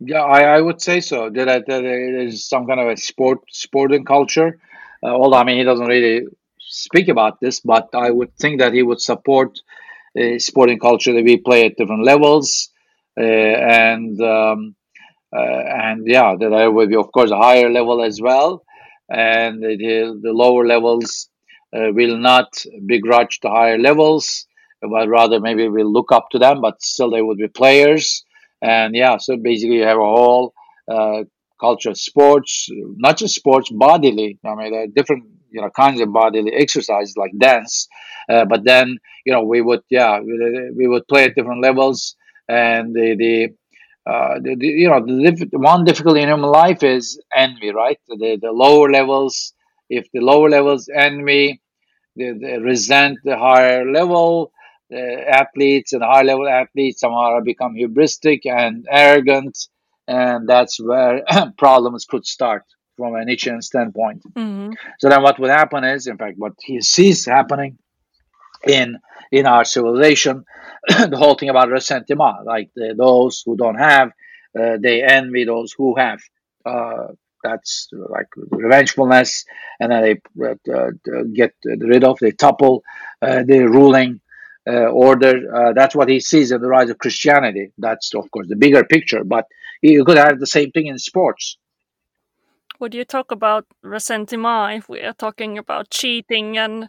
[0.00, 1.30] Yeah, I, I would say so.
[1.30, 4.58] That, that, that there is some kind of a sport sporting culture.
[5.02, 6.26] Uh, although I mean he doesn't really
[6.58, 9.58] speak about this, but I would think that he would support
[10.16, 12.70] a sporting culture that we play at different levels,
[13.18, 14.74] uh, and um,
[15.36, 18.64] uh, and yeah, that there will be of course a higher level as well,
[19.10, 21.28] and the, the lower levels
[21.76, 22.48] uh, will not
[22.86, 24.46] begrudge the higher levels,
[24.82, 28.24] but rather maybe will look up to them, but still they would be players.
[28.62, 30.54] And yeah so basically you have a whole
[30.90, 31.24] uh,
[31.60, 34.38] culture of sports not just sports bodily.
[34.44, 37.88] I mean there are different you know kinds of bodily exercises like dance
[38.28, 42.16] uh, but then you know we would yeah we, we would play at different levels
[42.48, 43.48] and the the,
[44.06, 47.98] uh, the, the you know the, diff- one difficulty in human life is envy right
[48.08, 49.54] the, the lower levels
[49.88, 51.60] if the lower levels envy
[52.16, 54.52] they, they resent the higher level
[54.92, 59.56] uh, athletes and high level athletes somehow become hubristic and arrogant
[60.06, 61.22] and that's where
[61.58, 62.62] problems could start
[62.96, 64.22] from a Nietzschean standpoint.
[64.36, 64.74] Mhm.
[65.00, 67.78] So then what would happen is, in fact, what he sees happening
[68.66, 68.98] in
[69.32, 70.44] in our civilization,
[70.88, 74.12] the whole thing about ressentiment, like the, those who don't have,
[74.58, 76.20] uh, they envy those who have.
[76.64, 77.08] Uh,
[77.42, 79.44] that's like revengefulness,
[79.78, 80.90] and then they uh, uh,
[81.34, 82.82] get rid of, they topple
[83.20, 84.20] uh, the ruling
[84.66, 85.72] uh, order.
[85.74, 87.70] That's what he sees in the rise of Christianity.
[87.76, 89.46] That's, of course, the bigger picture, but
[89.82, 91.58] you could have the same thing in sports.
[92.80, 96.88] Would you talk about ressentiment if we are talking about cheating and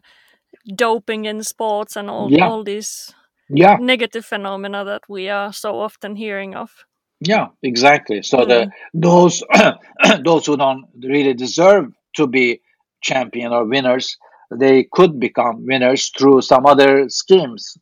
[0.75, 2.39] doping in sports and all, Yeah.
[2.39, 3.13] all these
[3.49, 6.85] Yeah, negative phenomena that we are so often hearing of?
[7.19, 8.21] yeah, exactly.
[8.23, 9.43] So the those
[10.23, 12.61] those who don't really deserve to be
[13.01, 14.17] champion or winners,
[14.51, 17.77] they could become winners through some other schemes.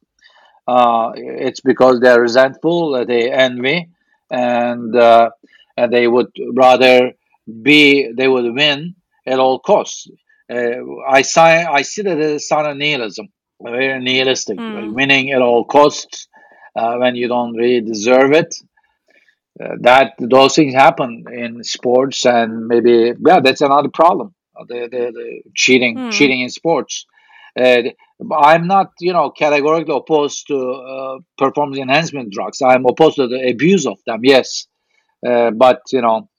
[0.67, 3.89] Uh, it's because they're resentful, they envy,
[4.29, 5.29] and uh,
[5.77, 7.11] and they would rather
[7.61, 10.07] be they would win at all costs.
[10.51, 13.27] Uh, I see I see that as a sign of nihilism,
[13.61, 14.93] very nihilistic, Mm.
[14.93, 16.27] winning at all costs
[16.75, 18.53] uh, when you don't really deserve it.
[19.63, 24.33] Uh, that those things happen in sports, and maybe yeah, that's another problem.
[24.67, 26.09] The the, the cheating Hmm.
[26.09, 27.05] cheating in sports.
[27.59, 27.83] Uh,
[28.35, 32.61] I'm not, you know, categorically opposed to uh, performance enhancement drugs.
[32.61, 34.21] I'm opposed to the abuse of them.
[34.23, 34.65] Yes,
[35.27, 36.29] uh, but you know,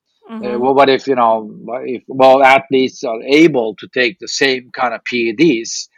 [0.44, 0.58] uh, Mhm.
[0.58, 1.50] well, what if you know,
[1.84, 5.88] if well athletes are able to take the same kind of PEDs,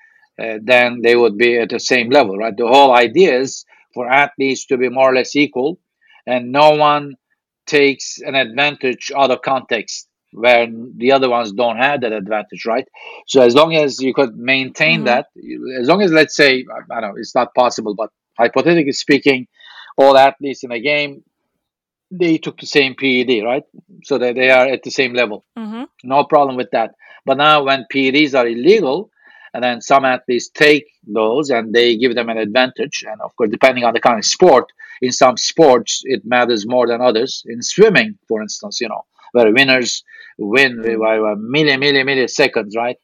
[0.43, 2.57] uh, then they would be at the same level, right?
[2.57, 5.79] The whole idea is for athletes to be more or less equal,
[6.27, 7.15] and no one
[7.67, 12.87] takes an advantage out of context where the other ones don't have that advantage, right?
[13.27, 15.05] So as long as you could maintain Mhm.
[15.05, 15.27] that,
[15.81, 19.47] as long as let's say I I don't know, it's not possible, but hypothetically speaking,
[19.97, 21.23] all athletes in a game
[22.11, 23.65] they took the same PED, right?
[24.05, 25.45] So that they are at the same level.
[25.59, 25.87] Mhm.
[26.05, 26.91] No problem with that.
[27.25, 29.11] But now when PEDs are illegal,
[29.53, 33.51] and then some athletes take those and they give them an advantage, and of course,
[33.51, 34.67] depending on the kind of sport,
[35.03, 37.43] in some sports it matters more than others.
[37.47, 40.05] In swimming, for instance, you know, where winners
[40.39, 42.97] win by a million, million, milliseconds, right?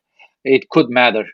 [0.45, 1.25] It could matter,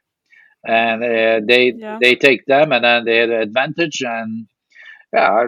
[0.66, 1.98] and uh, they Yeah.
[2.00, 4.46] they take them, and then they have an advantage, and
[5.12, 5.47] yeah,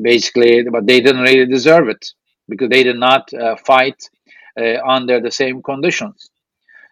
[0.00, 2.06] basically, but they didn't really deserve it
[2.48, 4.08] because they did not uh, fight
[4.58, 6.30] uh, under the same conditions.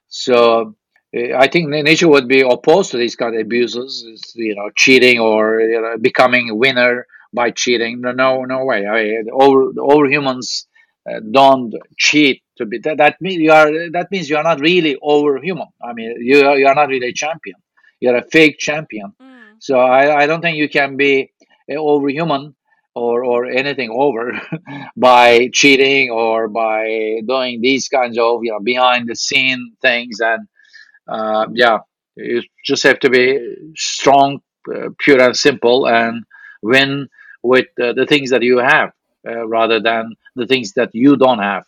[0.09, 0.77] So
[1.17, 5.19] uh, I think Nietzsche would be opposed to these kind of abuses, you know, cheating
[5.21, 8.01] or you know, becoming a winner by cheating.
[8.01, 8.87] No, no, no way.
[8.87, 10.67] I over the overhumans
[11.09, 12.99] uh, don't cheat to be that.
[12.99, 13.91] That means you are.
[13.91, 15.69] That means you are not really overhuman.
[15.83, 17.57] I mean, you are, you are not really a champion.
[18.01, 19.13] You're a fake champion.
[19.23, 19.55] Mm.
[19.59, 21.36] So I, I don't think you can be uh,
[21.75, 22.55] overhuman
[22.95, 24.33] or or anything over
[24.97, 30.49] by cheating or by doing these kinds of you know behind the scene things and
[31.09, 31.79] uh, yeah
[32.17, 33.39] you just have to be
[33.77, 34.41] strong
[34.75, 36.25] uh, pure and simple and
[36.63, 37.07] win
[37.43, 38.91] with uh, the things that you have
[39.29, 41.65] uh, rather than the things that you don't have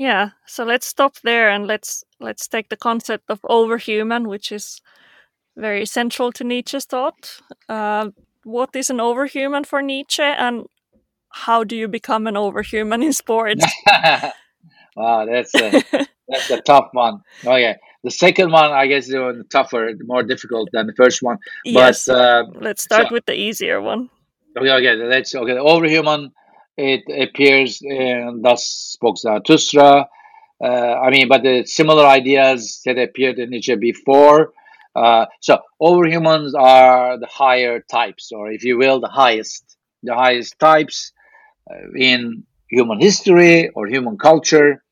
[0.00, 0.30] Yeah.
[0.46, 4.80] So let's stop there and let's let's take the concept of overhuman, which is
[5.56, 7.42] very central to Nietzsche's thought.
[8.44, 10.66] What is an overhuman for Nietzsche, and
[11.30, 13.64] how do you become an overhuman in sports?
[14.96, 15.82] Wow, that's a,
[16.28, 17.20] that's a tough one.
[17.44, 21.38] Okay, the second one I guess is even tougher, more difficult than the first one.
[21.64, 22.06] yes.
[22.06, 24.10] But uh, Let's start so- with the easier one.
[24.58, 25.54] okay, okay, let's okay.
[25.54, 26.30] The overhuman
[26.76, 30.06] it appears in thus spoke Zarathustra.
[30.62, 34.52] Uh, I mean, but the similar ideas that appeared in Nietzsche before.
[34.94, 40.58] Uh, so overhumans are the higher types, or if you will, the highest, the highest
[40.58, 41.12] types
[41.70, 44.82] uh, in human history or human culture.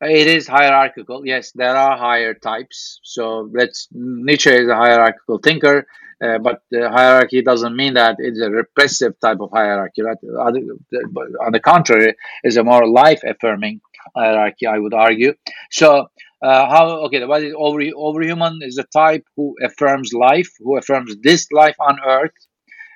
[0.00, 1.26] It is hierarchical.
[1.26, 3.00] Yes, there are higher types.
[3.02, 5.86] So let's Nietzsche is a hierarchical thinker,
[6.22, 10.02] uh, but the hierarchy doesn't mean that it's a repressive type of hierarchy.
[10.02, 10.18] Right?
[10.22, 13.80] On the contrary, it's a more life affirming
[14.14, 14.66] hierarchy.
[14.66, 15.34] I would argue.
[15.70, 16.08] So
[16.44, 17.20] uh, how okay?
[17.20, 21.76] The what is over overhuman is a type who affirms life, who affirms this life
[21.80, 22.36] on earth.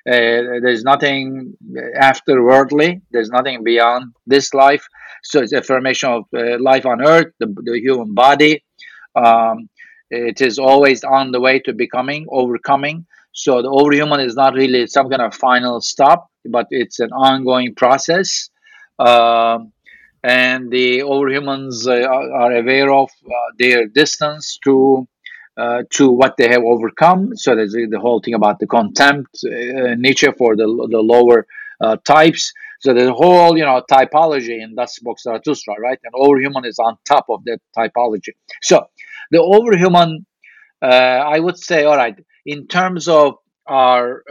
[0.07, 1.53] Uh, there's nothing
[1.99, 3.01] afterworldly.
[3.11, 4.85] There's nothing beyond this life.
[5.23, 8.63] So it's affirmation of uh, life on earth, the, the human body.
[9.15, 9.69] Um,
[10.11, 13.05] it is always on the way to becoming, overcoming.
[13.33, 17.75] So the overhuman is not really some kind of final stop, but it's an ongoing
[17.75, 18.49] process.
[18.99, 19.71] Um,
[20.23, 25.07] and the overhumans uh, are are aware of uh, their distance to
[25.57, 27.35] uh, to what they have overcome.
[27.35, 31.47] So there's the the whole thing about the contempt uh, nature for the the lower
[31.81, 32.53] uh, types.
[32.81, 35.99] So a whole you know typology in Thus Spoke Zarathustra, right?
[36.03, 38.33] And overhuman is on top of that typology.
[38.61, 38.85] So
[39.31, 40.25] the overhuman,
[40.81, 40.85] uh,
[41.35, 43.35] I would say, all right, in terms of
[43.67, 44.23] our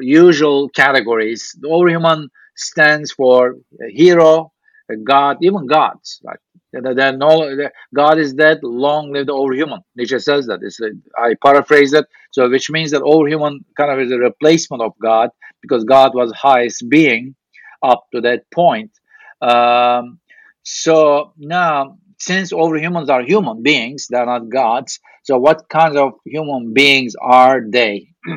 [0.00, 3.56] usual categories, the overhuman stands for
[3.90, 4.52] hero,
[4.96, 6.38] god, even gods, right?
[6.74, 9.80] Are no, there- God is dead, long live the overhuman.
[9.96, 10.60] Nietzsche says that.
[10.62, 14.82] It's a, I paraphrase it, so which means that overhuman kind of is a replacement
[14.82, 15.30] of God
[15.62, 17.34] because God was highest being
[17.82, 18.92] up to that point.
[19.40, 20.20] Um,
[20.62, 25.00] so now, since overhumans are human beings, they're not gods.
[25.24, 28.08] So what kinds of human beings are they?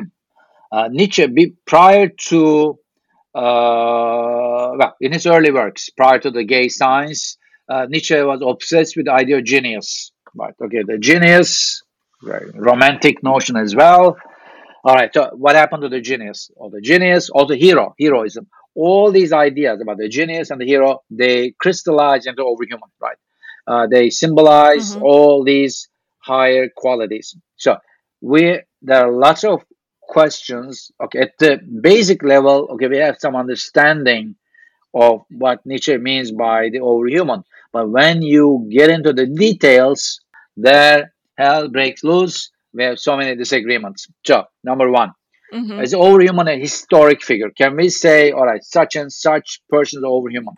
[0.72, 2.74] Uh, Nietzsche, be, prior to uh,
[3.42, 7.36] well, in his early works, prior to the gay science,
[7.68, 10.12] uh, Nietzsche was obsessed with the idea of genius.
[10.34, 10.54] Right.
[10.62, 10.82] Okay.
[10.86, 11.82] The genius,
[12.22, 14.16] right, romantic notion as well.
[14.84, 15.10] All right.
[15.12, 18.48] So what happened to the genius or the genius or the hero, heroism?
[18.74, 22.90] All these ideas about the genius and the hero, they crystallize into overhuman.
[23.00, 23.16] Right.
[23.66, 25.02] Uh, they symbolize Mhm.
[25.02, 27.36] all these higher qualities.
[27.56, 27.76] So
[28.20, 29.62] we there are lots of
[30.08, 30.90] questions.
[31.02, 34.36] Okay, at the basic level, okay, we have some understanding
[34.94, 37.44] of what Nietzsche means by the overhuman.
[37.72, 40.20] But when you get into the details,
[40.56, 42.50] there hell breaks loose.
[42.72, 44.08] We have so many disagreements.
[44.26, 45.12] So, number one,
[45.52, 45.82] Mhm.
[45.82, 47.50] is overhuman a historic figure?
[47.50, 50.56] Can we say, all right, such and such person is overhuman?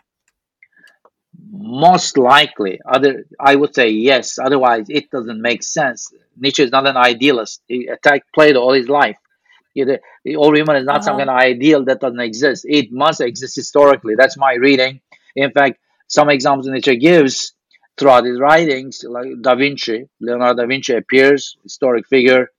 [1.51, 4.39] Most likely, other I would say yes.
[4.39, 6.11] Otherwise, it doesn't make sense.
[6.35, 7.61] Nietzsche is not an idealist.
[7.67, 9.17] He attacked Plato all his life.
[9.85, 11.25] The, the overhuman is not some Uh-huh.
[11.25, 12.65] kind of ideal that doesn't exist.
[12.67, 14.15] It must exist historically.
[14.15, 15.01] That's my reading.
[15.35, 17.53] In fact, some examples Nietzsche gives
[17.97, 22.49] throughout his writings, like Da Vinci, Leonardo da Vinci appears, historic figure.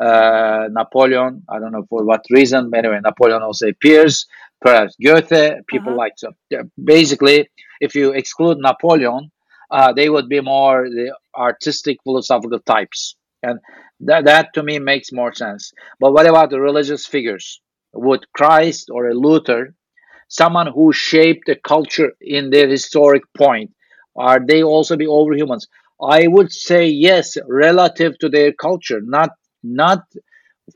[0.00, 4.26] Uh, Napoleon, I don't know for what reason, but anyway, Napoleon also appears.
[4.60, 6.02] Perhaps Goethe, people Uh-huh.
[6.04, 6.32] like so.
[6.82, 7.48] Basically,
[7.80, 9.30] if you exclude Napoleon,
[9.70, 13.58] uh, they would be more the artistic, philosophical types, and
[14.00, 15.72] that that to me makes more sense.
[16.00, 17.60] But what about the religious figures?
[17.92, 19.74] Would Christ or a Luther,
[20.28, 23.72] someone who shaped a culture in their historic point,
[24.16, 25.66] are they also be overhumans?
[26.00, 29.30] I would say yes, relative to their culture, not
[29.62, 30.02] not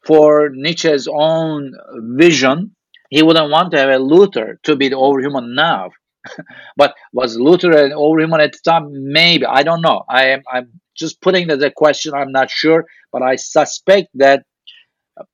[0.06, 1.72] for Nietzsche's own
[2.16, 2.74] vision.
[3.10, 5.90] He wouldn't want to have a Luther to be the overhuman now.
[6.76, 8.90] But was Luther an overhuman at the time?
[8.90, 10.04] Maybe I don't know.
[10.08, 12.14] I am I'm just putting that as a question.
[12.14, 14.44] I'm not sure, but I suspect that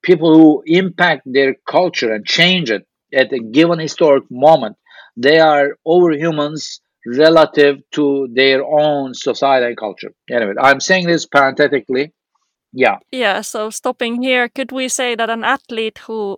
[0.03, 4.75] people who impact their culture and change it at a given historic moment,
[5.17, 10.11] they are overhumans relative to their own society and culture.
[10.29, 12.13] Anyway, I'm saying this parenthetically.
[12.71, 16.37] Yeah, Yeah, so stopping here, could we say that an athlete who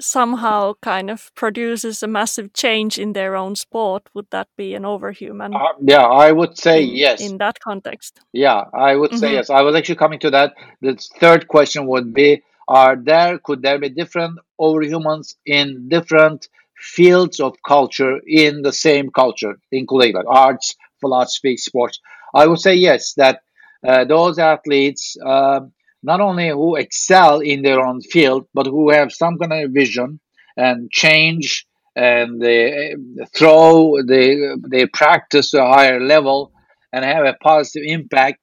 [0.00, 4.82] somehow kind of produces a massive change in their own sport, would that be an
[4.82, 7.18] overhuman uh, yeah, I would say in, yes.
[7.18, 8.20] in that context?
[8.32, 9.34] Yeah, I would say Mhm.
[9.34, 9.50] yes.
[9.50, 10.54] I was actually coming to that.
[10.80, 17.40] The third question would be: Are there could there be different overhumans in different fields
[17.40, 22.00] of culture in the same culture, including like arts, philosophy, sports?
[22.34, 23.14] I would say yes.
[23.14, 23.42] That
[23.86, 25.72] uh, those athletes, um
[26.02, 30.20] not only who excel in their own field, but who have some kind of vision
[30.56, 34.36] and change and they uh, throw they
[34.70, 36.52] they practice a higher level
[36.92, 38.38] and have a positive impact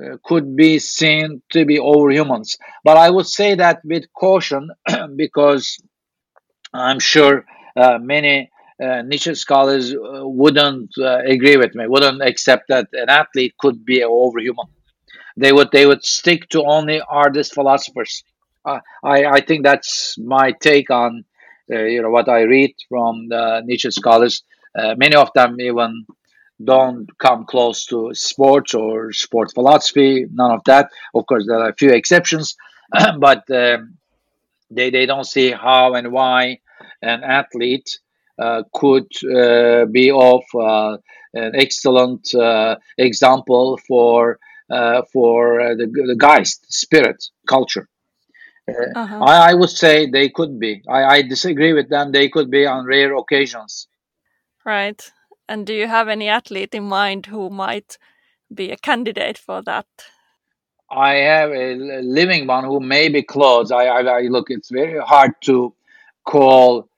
[0.00, 2.56] uh, could be seen to be overhumans.
[2.84, 4.70] But I would say that with caution
[5.16, 5.78] because
[6.72, 7.44] I'm sure
[7.76, 8.50] uh, many
[8.82, 13.84] uh, Nietzsche scholars uh, wouldn't uh, agree with me, wouldn't accept that an athlete could
[13.84, 14.68] be overhuman.
[15.36, 18.22] They would they would stick to only artist philosophers.
[18.64, 21.24] Uh, I I think that's my take on
[21.72, 24.42] uh, you know what I read from the Nietzsche scholars.
[24.78, 26.06] Uh, many of them even
[26.62, 30.26] don't come close to sports or sport philosophy.
[30.32, 30.90] None of that.
[31.14, 32.56] Of course, there are a few exceptions,
[33.18, 33.98] but um,
[34.70, 36.60] they they don't see how and why
[37.02, 37.98] an athlete
[38.38, 40.96] uh, could uh, be of uh,
[41.34, 44.38] an excellent uh, example for
[45.12, 47.88] for uh, the, the Geist, spirit, culture.
[48.68, 49.22] Uh-huh.
[49.22, 50.82] I, I would say they could be.
[50.88, 52.12] I, I disagree with them.
[52.12, 53.88] They could be on rare occasions.
[54.64, 55.12] Right.
[55.48, 57.98] And do you have any athlete in mind who might
[58.52, 59.86] be a candidate for that?
[60.90, 63.70] I have a living one who may be close.
[63.70, 64.46] I, I, I look.
[64.48, 65.74] It's very hard to
[66.24, 66.88] call.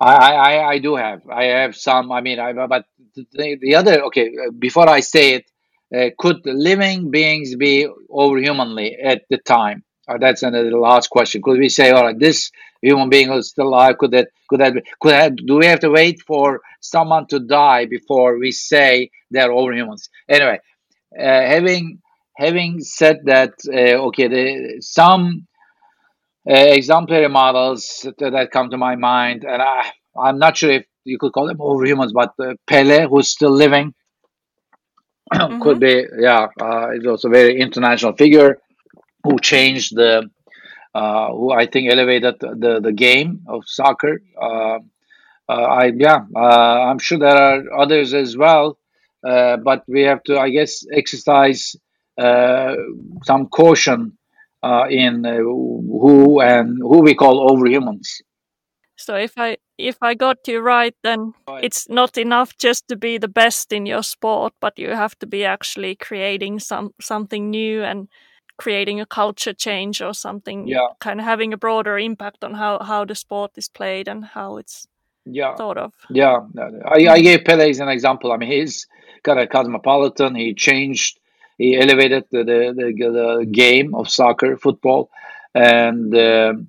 [0.00, 1.22] I, I, I do have.
[1.28, 2.10] I have some.
[2.10, 4.02] I mean, I, but the, the other.
[4.06, 5.46] Okay, before I say it,
[5.94, 9.84] uh, could living beings be overhumanly at the time?
[10.08, 11.42] Uh, that's another last question.
[11.42, 14.74] Could we say, all right, this human being who's still alive, could that, could that,
[15.00, 19.50] could that, do we have to wait for someone to die before we say they're
[19.50, 20.08] overhumans?
[20.28, 20.60] Anyway,
[21.18, 22.00] uh, having
[22.36, 25.46] having said that, uh, okay, the, some
[26.48, 30.84] uh, exemplary models that, that come to my mind, and I, I'm not sure if
[31.04, 32.34] you could call them overhumans, but
[32.66, 33.94] Pele, who's still living,
[35.48, 35.58] Mm-hmm.
[35.60, 38.58] could be, yeah, uh, is also a very international figure
[39.24, 40.30] who changed the,
[40.94, 44.20] uh, who I think elevated the, the game of soccer.
[44.40, 44.78] Uh,
[45.48, 46.38] uh, I yeah, uh,
[46.88, 48.78] I'm sure there are others as well,
[49.26, 51.76] uh, but we have to, I guess, exercise
[52.18, 52.74] uh,
[53.24, 54.16] some caution
[54.62, 58.08] uh, in uh, who and who we call overhumans.
[58.96, 61.62] So if I if I got you right, then Right.
[61.62, 65.26] it's not enough just to be the best in your sport, but you have to
[65.26, 68.08] be actually creating some something new and
[68.58, 72.78] creating a culture change or something Yeah, kind of having a broader impact on how
[72.82, 74.86] how the sport is played and how it's
[75.24, 75.94] yeah, thought of.
[76.08, 76.38] yeah.
[76.84, 78.32] I, I gave Pele as an example.
[78.32, 78.86] I mean, he's
[79.22, 80.34] got a cosmopolitan.
[80.34, 81.18] He changed,
[81.58, 85.10] he elevated the the, the, the game of soccer, football,
[85.54, 86.68] and um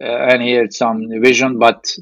[0.00, 1.58] uh, and he had some vision.
[1.58, 1.96] But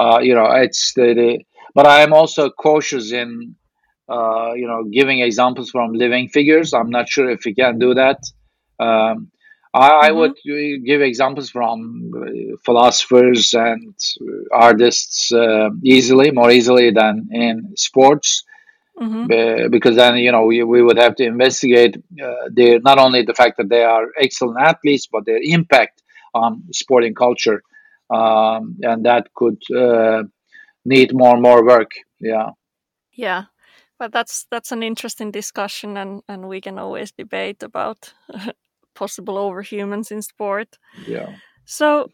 [0.00, 1.44] uh, you know, it's the, the
[1.74, 3.56] but I am also cautious in
[4.08, 6.72] uh, you know giving examples from living figures.
[6.74, 8.18] I'm not sure if we can do that.
[8.78, 9.30] Um,
[9.74, 10.12] I, I Mm-hmm.
[10.12, 13.94] would uh, give examples from uh, philosophers and
[14.52, 18.44] artists uh, easily, more easily than in sports,
[19.00, 19.26] Mm-hmm.
[19.32, 23.22] uh, because then you know we, we would have to investigate uh, their not only
[23.22, 26.02] the fact that they are excellent athletes, but their impact
[26.34, 27.62] on sporting culture,
[28.10, 30.24] um, and that could uh,
[30.84, 31.90] need more and more work.
[32.20, 32.50] Yeah,
[33.12, 33.44] Yeah.
[33.98, 38.14] But that's that's an interesting discussion and, and we can always debate about
[38.94, 40.78] possible overhumans in sport.
[41.06, 41.36] yeah.
[41.66, 42.10] So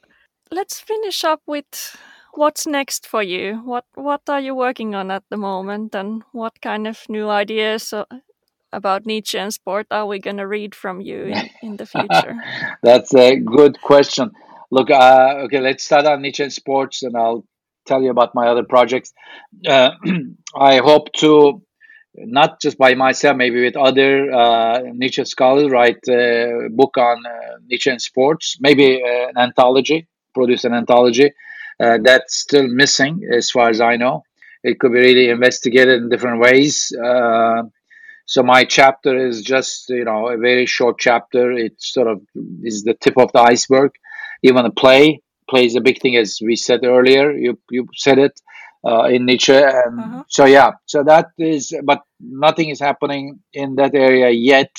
[0.51, 1.97] let's finish up with
[2.35, 3.63] what's next for you.
[3.65, 7.95] What what are you working on at the moment, and what kind of new ideas
[8.73, 12.37] about Nietzsche and sport are we going to read from you in, in the future?
[12.83, 14.33] That's a good question.
[14.71, 17.45] Look, uh, okay, let's start on Nietzsche and sports, and I'll
[17.87, 19.13] tell you about my other projects.
[19.67, 19.91] Uh,
[20.57, 21.63] I hope to
[22.19, 27.59] not just by myself, maybe with other uh, Nietzsche scholars, write a book on uh,
[27.67, 31.33] Nietzsche and sports, maybe uh, an anthology, produce an anthology.
[31.79, 34.25] Uh, that's still missing, as far as I know.
[34.65, 36.91] It could be really investigated in different ways.
[36.93, 37.65] Uh,
[38.25, 41.53] so my chapter is just you know a very short chapter.
[41.53, 42.23] It sort of
[42.63, 43.93] is the tip of the iceberg.
[44.43, 47.33] Even a play plays a big thing, as we said earlier.
[47.33, 48.41] You you said it
[48.85, 50.23] uh, in Nietzsche, and Uh-huh.
[50.29, 50.73] so yeah.
[50.87, 54.73] So that is, but nothing is happening in that area yet.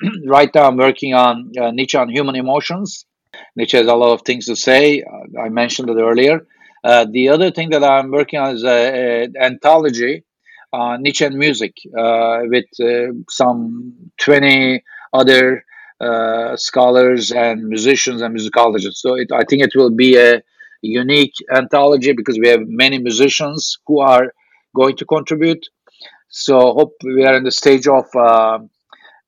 [0.26, 3.06] right now, I'm working on uh, Nietzsche on human emotions.
[3.56, 5.02] Nietzsche has a lot of things to say.
[5.02, 6.46] Uh, I mentioned it earlier.
[6.82, 10.24] Uh, the other thing that I'm working on is an anthology
[10.72, 14.82] uh, Nietzsche and music uh, with uh, some 20
[15.12, 15.64] other
[16.04, 19.00] uh, scholars and musicians and musicologists.
[19.04, 20.42] So it, I think it will be a
[20.82, 24.26] unique anthology because we have many musicians who are
[24.80, 25.64] going to contribute.
[26.28, 28.58] So hope we are in the stage of uh,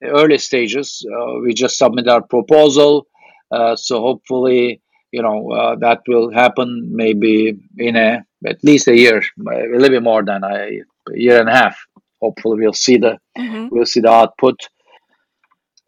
[0.02, 0.88] early stages.
[1.10, 3.06] Uh, we just submit our proposal.
[3.50, 4.80] Uh, so hopefully,
[5.12, 9.88] you know, uh, that will happen maybe in a at least a year, a little
[9.88, 10.82] bit more than a,
[11.14, 11.76] year and a half.
[12.20, 14.56] hopefully we'll see the hmm we'll see the output.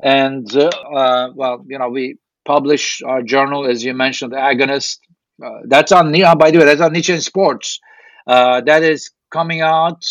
[0.03, 4.99] And uh, uh, well, you know, we publish our journal as you mentioned, the Agonist.
[5.45, 7.81] Uh, that's on by the way, that's on in Sports.
[8.27, 10.05] That is coming out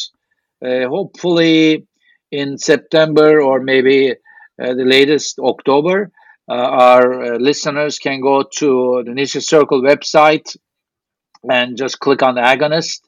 [0.61, 1.87] hopefully
[2.31, 4.15] in September or maybe
[4.57, 6.11] the latest October.
[6.49, 10.55] Uh, our uh, listeners can go to the Nietzsche Circle website
[11.49, 13.01] and just click on the agonist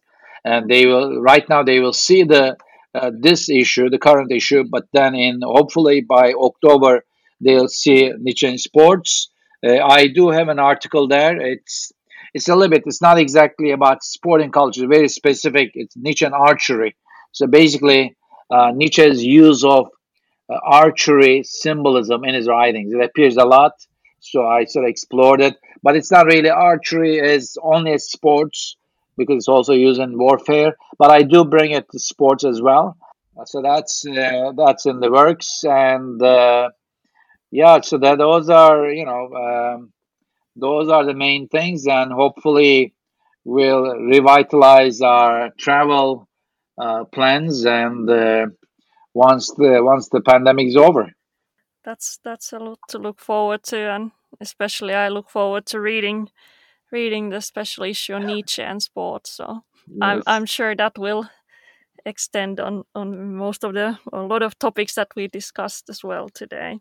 [0.43, 2.57] and they will right now they will see the
[2.95, 7.03] uh, this issue the current issue but then in hopefully by october
[7.41, 9.31] they'll see Nietzsche in sports.
[9.65, 11.39] Uh, i do have an article there.
[11.39, 11.91] It's
[12.33, 15.71] it's a little bit it's not exactly about sporting culture very specific.
[15.73, 16.95] It's Nietzsche and archery.
[17.31, 18.15] So basically
[18.49, 19.87] uh, nietzsche's use of
[20.51, 22.91] uh, archery symbolism in his writings.
[22.93, 23.73] It appears a lot,
[24.19, 25.55] so I sort of explored it.
[25.83, 28.75] But it's not really archery is only sports
[29.19, 30.73] because it's also used in warfare.
[30.97, 32.97] But I do bring it to sports as well.
[33.45, 36.69] So that's uh, that's in the works, and uh,
[37.51, 39.93] yeah, so that those are you know um,
[40.55, 42.95] those are the main things, and hopefully
[43.45, 46.27] we'll revitalize our travel
[46.81, 48.09] uh, plans and.
[48.09, 48.47] Uh,
[49.13, 51.11] once the once the pandemic is over.
[51.83, 56.29] That's that's a lot to look forward to, and especially I look forward to reading
[56.91, 59.31] reading the special issue on Nietzsche and sports.
[59.31, 59.63] So
[60.01, 61.29] I'm I'm sure that will
[62.05, 66.29] extend on on most of the a lot of topics that we discussed as well
[66.29, 66.79] today.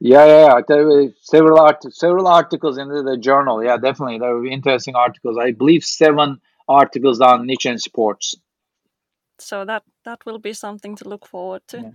[0.00, 0.60] Yeah, yeah, yeah.
[0.66, 3.62] There were several art- several articles in the, the journal.
[3.62, 4.18] Yeah, definitely.
[4.18, 5.38] There were interesting articles.
[5.40, 8.34] I believe seven articles on Nietzsche and sports.
[9.38, 11.78] So that that will be something to look forward to.
[11.78, 11.90] Yeah.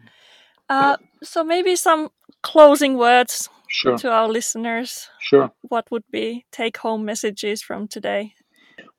[0.70, 2.10] Uh, so maybe some
[2.44, 5.10] closing words Sure, to our listeners.
[5.20, 5.52] sure.
[5.62, 8.34] What would be take home messages from today?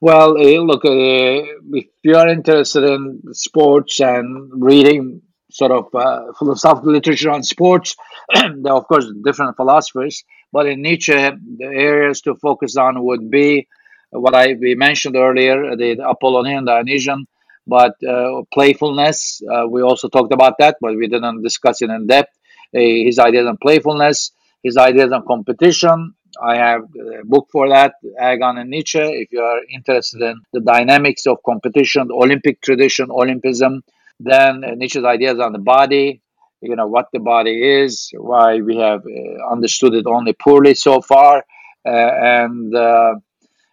[0.00, 6.32] Well, uh, look, uh, if you are interested in sports and reading sort of uh,
[6.38, 7.96] philosophical literature on sports,
[8.34, 10.24] there are, of course, different philosophers.
[10.52, 13.68] But in Nietzsche, the areas to focus on would be
[14.10, 17.26] what I we mentioned earlier, the, the Apollonian, Dionysian,
[17.66, 19.40] but uh, playfulness.
[19.42, 22.32] Uh, we also talked about that, but we didn't discuss it in depth.
[22.74, 24.32] Uh, his ideas on playfulness,
[24.62, 26.14] his ideas on competition.
[26.42, 29.00] I have a book for that, Agon and Nietzsche.
[29.00, 33.82] If you are interested in the dynamics of competition, the Olympic tradition, Olympism,
[34.20, 36.22] then uh, Nietzsche's ideas on the body,
[36.60, 41.00] you know, what the body is, why we have uh, understood it only poorly so
[41.00, 41.44] far,
[41.86, 43.14] uh, and uh,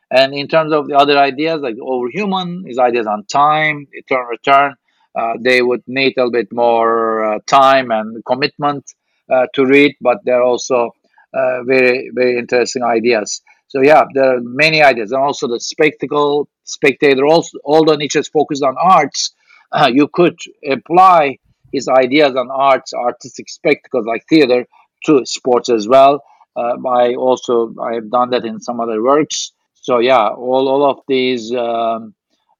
[0.09, 4.75] and in terms of the other ideas like overhuman, his ideas on time, eternal return,
[5.19, 8.85] uh, they would need a little bit more uh, time and commitment
[9.29, 10.91] to read, but they're also
[11.33, 13.41] uh, very, very interesting ideas.
[13.67, 17.25] So yeah, there are many ideas, and also the spectacle, spectator.
[17.25, 19.33] Also, although Nietzsche is focused on arts,
[19.71, 21.39] uh, you could apply
[21.73, 24.65] his ideas on arts, artistic spectacles like theater,
[25.05, 26.23] to sports as well.
[26.55, 29.51] Uh, I also I have done that in some other works.
[29.75, 32.15] So yeah, all all of these um,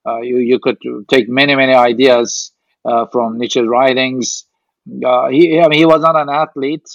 [0.06, 2.52] uh, you you could take many many ideas
[2.84, 4.44] uh, from Nietzsche's writings.
[5.04, 6.88] Uh, he I mean he was not an athlete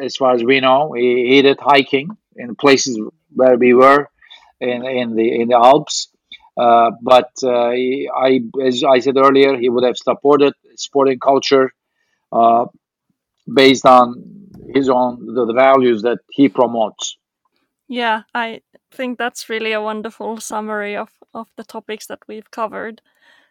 [0.00, 0.92] as far as we know.
[0.92, 3.00] He, he did hiking in places
[3.34, 4.08] where we were
[4.60, 6.08] in in the in the Alps.
[6.56, 11.72] Uh, but uh, he, I, as I said earlier, he would have supported sporting culture
[12.32, 12.66] uh,
[13.52, 14.22] based on
[14.74, 17.16] his own the, the values that he promotes.
[17.88, 18.60] Yeah, I
[18.92, 23.00] think that's really a wonderful summary of, of the topics that we've covered.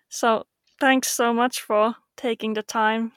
[0.07, 0.45] So
[0.79, 3.13] thanks so much for taking the time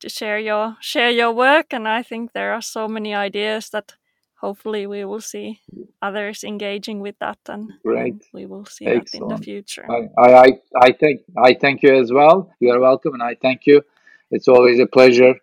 [0.00, 3.94] to share your share your work and I think there are so many ideas that
[4.40, 5.60] hopefully we will see
[6.02, 8.24] others engaging with that and, Great.
[8.32, 9.86] we will see that in the future.
[9.90, 12.50] I, I, I thank I thank you as well.
[12.60, 13.82] You are welcome, and I thank you.
[14.30, 15.34] It's always a pleasure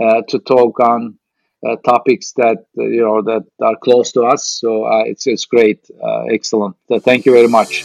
[0.00, 1.18] uh, to talk on
[1.66, 4.48] uh, topics that you know that are close to us.
[4.48, 6.76] So uh, it's it's great, uh, excellent.
[7.02, 7.84] Thank you very much.